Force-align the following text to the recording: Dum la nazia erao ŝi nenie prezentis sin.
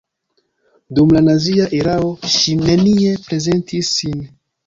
Dum 0.99 1.11
la 1.17 1.21
nazia 1.25 1.67
erao 1.81 2.09
ŝi 2.37 2.57
nenie 2.63 3.13
prezentis 3.27 3.93
sin. 4.01 4.19